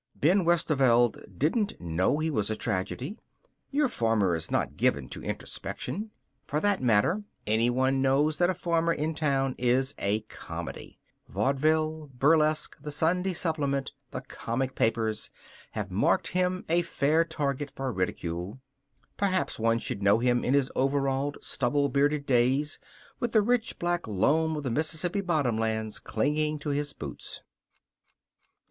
Ben 0.15 0.45
Westerveld 0.45 1.37
didn't 1.37 1.79
know 1.79 2.17
he 2.17 2.31
was 2.31 2.49
a 2.49 2.55
tragedy. 2.55 3.19
Your 3.69 3.87
farmer 3.87 4.33
is 4.35 4.49
not 4.49 4.75
given 4.75 5.07
to 5.09 5.21
introspection. 5.23 6.09
For 6.47 6.59
that 6.59 6.81
matter, 6.81 7.23
anyone 7.45 8.01
knows 8.01 8.37
that 8.39 8.49
a 8.49 8.55
farmer 8.55 8.91
in 8.93 9.13
town 9.13 9.53
is 9.59 9.93
a 9.99 10.21
comedy. 10.21 10.97
Vaudeville, 11.27 12.09
burlesque, 12.15 12.81
the 12.81 12.89
Sunday 12.89 13.33
supplement, 13.33 13.91
the 14.09 14.21
comic 14.21 14.73
papers, 14.73 15.29
have 15.73 15.91
marked 15.91 16.29
him 16.29 16.65
a 16.67 16.81
fair 16.81 17.23
target 17.23 17.69
for 17.75 17.91
ridicule. 17.93 18.59
Perhaps 19.17 19.59
one 19.59 19.77
should 19.77 20.01
know 20.01 20.17
him 20.17 20.43
in 20.43 20.55
his 20.55 20.71
overalled, 20.75 21.37
stubble 21.43 21.89
bearded 21.89 22.25
days, 22.25 22.79
with 23.19 23.33
the 23.33 23.41
rich 23.43 23.77
black 23.77 24.07
loam 24.07 24.55
of 24.57 24.63
the 24.63 24.71
Mississippi 24.71 25.21
bottomlands 25.21 25.99
clinging 25.99 26.57
to 26.57 26.69
his 26.71 26.91
boots. 26.91 27.43